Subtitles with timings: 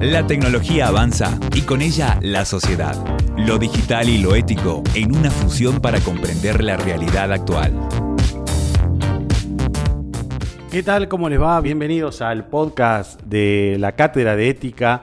[0.00, 2.96] La tecnología avanza y con ella la sociedad.
[3.36, 7.74] Lo digital y lo ético en una fusión para comprender la realidad actual.
[10.70, 11.06] ¿Qué tal?
[11.06, 11.60] ¿Cómo les va?
[11.60, 15.02] Bienvenidos al podcast de la Cátedra de Ética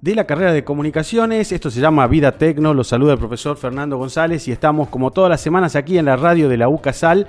[0.00, 1.52] de la carrera de comunicaciones.
[1.52, 2.74] Esto se llama Vida Tecno.
[2.74, 6.16] Los saluda el profesor Fernando González y estamos como todas las semanas aquí en la
[6.16, 7.28] radio de la UCASAL.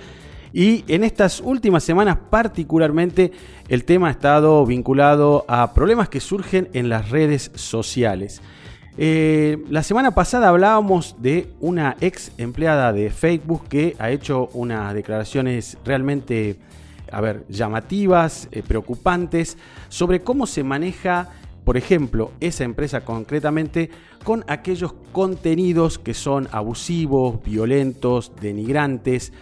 [0.54, 3.32] Y en estas últimas semanas particularmente
[3.68, 8.40] el tema ha estado vinculado a problemas que surgen en las redes sociales.
[8.96, 14.94] Eh, la semana pasada hablábamos de una ex empleada de Facebook que ha hecho unas
[14.94, 16.60] declaraciones realmente,
[17.12, 19.58] a ver, llamativas, eh, preocupantes,
[19.90, 21.30] sobre cómo se maneja,
[21.66, 23.90] por ejemplo, esa empresa concretamente
[24.24, 29.34] con aquellos contenidos que son abusivos, violentos, denigrantes,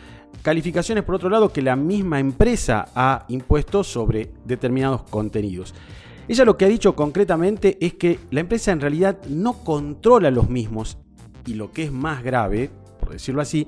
[0.41, 5.75] Calificaciones, por otro lado, que la misma empresa ha impuesto sobre determinados contenidos.
[6.27, 10.49] Ella lo que ha dicho concretamente es que la empresa en realidad no controla los
[10.49, 10.97] mismos
[11.45, 13.67] y lo que es más grave, por decirlo así,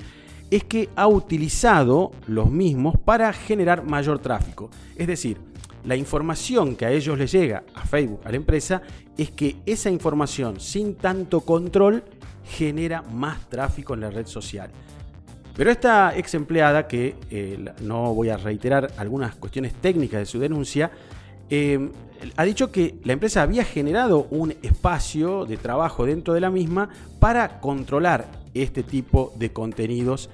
[0.50, 4.70] es que ha utilizado los mismos para generar mayor tráfico.
[4.96, 5.38] Es decir,
[5.84, 8.82] la información que a ellos les llega, a Facebook, a la empresa,
[9.18, 12.04] es que esa información sin tanto control
[12.46, 14.72] genera más tráfico en la red social.
[15.56, 20.40] Pero esta ex empleada, que eh, no voy a reiterar algunas cuestiones técnicas de su
[20.40, 20.92] denuncia,
[21.50, 21.92] eh,
[22.36, 26.90] ha dicho que la empresa había generado un espacio de trabajo dentro de la misma
[27.20, 30.30] para controlar este tipo de contenidos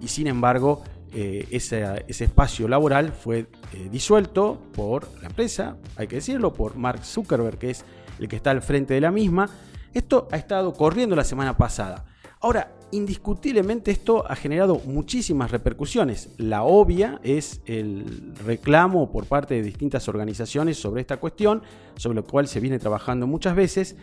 [0.00, 3.46] y sin embargo eh, ese, espacio laboral fue
[3.90, 7.84] disuelto por la empresa, hay que decirlo, por Mark Zuckerberg, que es
[8.18, 9.50] el que está al frente de la misma.
[9.92, 12.06] Esto ha estado corriendo la semana pasada.
[12.40, 16.28] Ahora, indiscutiblemente esto ha generado muchísimas repercusiones.
[16.36, 21.62] La obvia es el reclamo por parte de distintas organizaciones sobre esta cuestión,
[21.96, 23.96] sobre lo cual se viene trabajando muchas veces.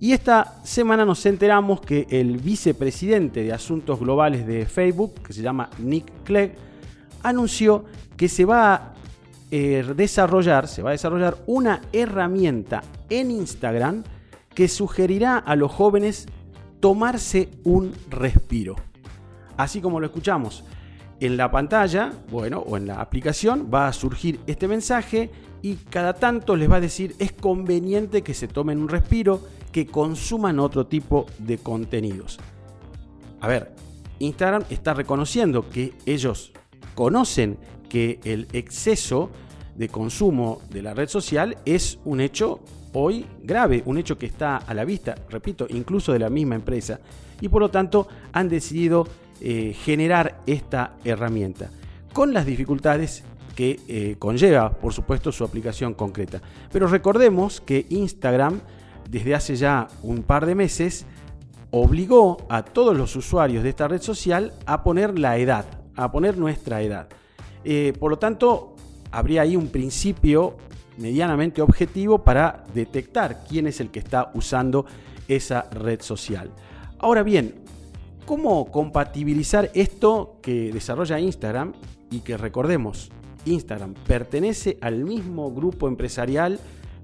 [0.00, 5.40] Y esta semana nos enteramos que el vicepresidente de Asuntos Globales de Facebook, que se
[5.40, 6.56] llama Nick Clegg,
[7.22, 7.84] anunció
[8.16, 8.94] que se va a
[9.50, 14.02] eh, desarrollar, se va a desarrollar una herramienta en Instagram
[14.54, 16.26] que sugerirá a los jóvenes
[16.84, 18.76] tomarse un respiro.
[19.56, 20.64] Así como lo escuchamos.
[21.18, 25.30] En la pantalla, bueno, o en la aplicación va a surgir este mensaje
[25.62, 29.40] y cada tanto les va a decir es conveniente que se tomen un respiro,
[29.72, 32.38] que consuman otro tipo de contenidos.
[33.40, 33.74] A ver,
[34.18, 36.52] Instagram está reconociendo que ellos
[36.94, 37.56] conocen
[37.88, 39.30] que el exceso
[39.76, 42.60] de consumo de la red social es un hecho
[42.92, 47.00] hoy grave, un hecho que está a la vista, repito, incluso de la misma empresa,
[47.40, 49.06] y por lo tanto han decidido
[49.40, 51.70] eh, generar esta herramienta,
[52.12, 53.24] con las dificultades
[53.54, 56.40] que eh, conlleva, por supuesto, su aplicación concreta.
[56.72, 58.60] Pero recordemos que Instagram,
[59.08, 61.06] desde hace ya un par de meses,
[61.70, 65.64] obligó a todos los usuarios de esta red social a poner la edad,
[65.96, 67.08] a poner nuestra edad.
[67.64, 68.73] Eh, por lo tanto,
[69.14, 70.56] habría ahí un principio
[70.98, 74.86] medianamente objetivo para detectar quién es el que está usando
[75.28, 76.50] esa red social.
[76.98, 77.54] Ahora bien,
[78.26, 81.72] ¿cómo compatibilizar esto que desarrolla Instagram
[82.10, 83.10] y que recordemos,
[83.44, 86.58] Instagram pertenece al mismo grupo empresarial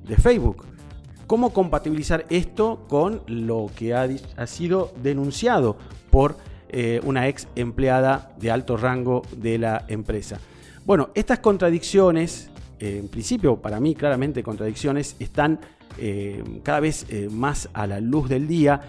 [0.07, 0.67] de Facebook?
[1.27, 5.77] ¿Cómo compatibilizar esto con lo que ha, sido denunciado
[6.11, 6.37] por
[6.69, 10.41] eh, una ex empleada de alto rango de la empresa?
[10.85, 15.61] Bueno, estas contradicciones en principio para mí claramente contradicciones, están
[15.99, 18.81] eh, cada vez eh, más a la luz del día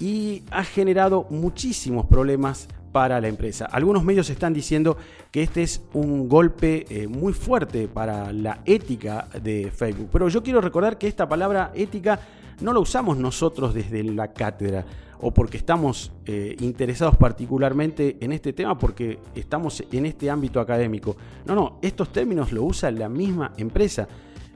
[0.00, 3.66] y ha generado muchísimos problemas para la empresa.
[3.66, 4.96] Algunos medios están diciendo
[5.30, 10.42] que este es un golpe eh, muy fuerte para la ética de Facebook, pero yo
[10.42, 12.20] quiero recordar que esta palabra ética
[12.60, 14.84] no la usamos nosotros desde la cátedra
[15.20, 21.16] o porque estamos eh, interesados particularmente en este tema porque estamos en este ámbito académico.
[21.46, 24.08] No, no, estos términos lo usa la misma empresa.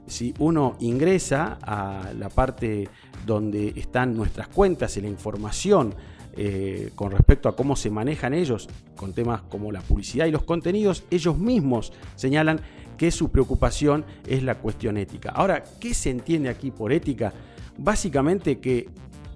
[0.06, 2.88] Si uno ingresa a la parte
[3.24, 5.94] donde están nuestras cuentas y la información
[6.34, 10.44] eh, con respecto a cómo se manejan ellos con temas como la publicidad y los
[10.44, 12.60] contenidos, ellos mismos señalan
[12.96, 15.30] que su preocupación es la cuestión ética.
[15.30, 17.32] Ahora, ¿qué se entiende aquí por ética?
[17.76, 18.88] Básicamente que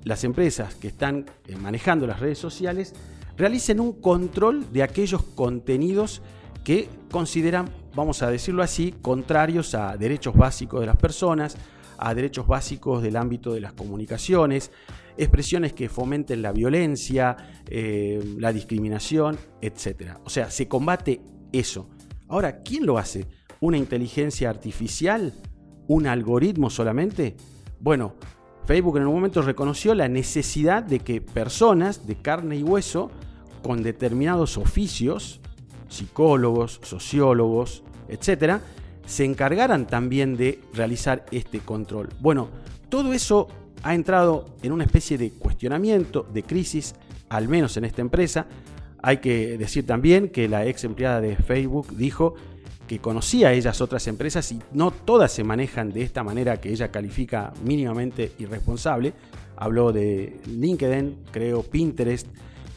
[0.07, 2.95] las empresas que están eh, manejando las redes sociales
[3.37, 6.23] realicen un control de aquellos contenidos
[6.63, 11.57] que consideran, vamos a decirlo así, contrarios a derechos básicos de las personas,
[11.99, 14.71] a derechos básicos del ámbito de las comunicaciones,
[15.17, 17.37] expresiones que fomenten la violencia,
[17.69, 20.19] eh, la discriminación, etc.
[20.25, 21.21] O sea, se combate
[21.53, 21.91] eso.
[22.29, 23.27] Ahora, ¿quién lo hace?
[23.59, 25.35] ¿Una inteligencia artificial?
[25.89, 27.35] ¿Un algoritmo solamente?
[27.81, 28.15] Bueno,
[28.67, 33.11] Facebook en un momento reconoció la necesidad de que personas de carne y hueso
[33.63, 35.41] con determinados oficios,
[35.89, 38.61] psicólogos, sociólogos, etcétera,
[39.07, 42.09] se encargaran también de realizar este control.
[42.21, 42.49] Bueno,
[42.89, 43.47] todo eso
[43.85, 46.97] ha entrado en una especie de cuestionamiento, de crisis,
[47.29, 48.47] al menos en esta empresa.
[49.01, 52.35] Hay que decir también que la ex empleada de Facebook dijo
[52.87, 56.91] que conocía ellas otras empresas y no todas se manejan de esta manera que ella
[56.91, 59.13] califica mínimamente irresponsable.
[59.57, 62.27] Habló de LinkedIn, creo Pinterest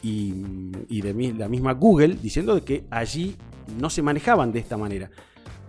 [0.02, 0.32] y,
[1.00, 3.36] de la misma Google, diciendo que allí
[3.78, 5.10] no se manejaban de esta manera.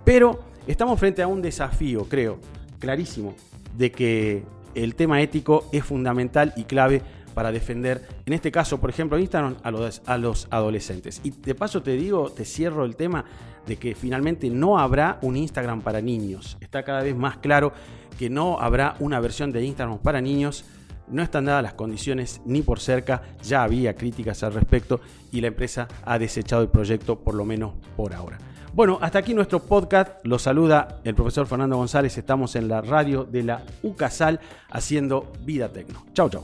[0.03, 2.39] Pero estamos frente a un desafío, creo,
[2.79, 3.35] clarísimo,
[3.77, 7.01] de que el tema ético es fundamental y clave
[7.33, 11.21] para defender, en este caso, por ejemplo, Instagram, a los, los adolescentes.
[11.23, 13.25] Y de paso te digo, te cierro el tema
[13.65, 16.57] de que finalmente no habrá un Instagram para niños.
[16.61, 17.73] Está cada vez más claro
[18.17, 20.65] que no habrá una versión de Instagram para niños.
[21.07, 25.01] No están dadas las condiciones ni por cerca, ya había críticas al respecto
[25.31, 28.37] y la empresa ha desechado el proyecto por lo menos por ahora.
[28.73, 30.25] Bueno, hasta aquí nuestro podcast.
[30.25, 32.17] Lo saluda el profesor Fernando González.
[32.17, 34.39] Estamos en la radio de la UCASAL
[34.69, 36.05] haciendo Vida Tecno.
[36.13, 36.43] Chau, chau.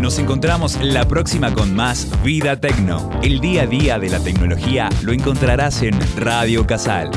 [0.00, 3.10] Nos encontramos la próxima con más Vida Tecno.
[3.22, 7.10] El día a día de la tecnología lo encontrarás en Radio Casal